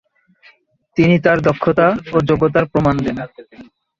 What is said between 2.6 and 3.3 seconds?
প্রমাণ দেন।